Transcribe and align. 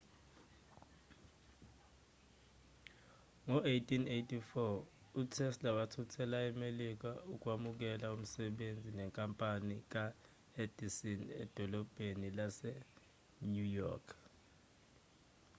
ngo-1884 3.45 4.57
utesla 5.21 5.69
wathuthela 5.77 6.37
emelika 6.49 7.11
ukwamukela 7.33 8.05
umsebenzi 8.15 8.89
nenkampani 8.93 9.75
ka-edison 9.91 11.21
edolobheni 11.43 12.27
lase-new 12.37 13.67
york 13.81 14.05